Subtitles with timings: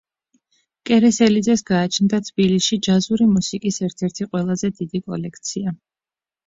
[0.89, 5.81] კერესელიძეს გააჩნდა თბილისში ჯაზური მუსიკის ერთ-ერთი ყველაზე დიდი კოლექცია.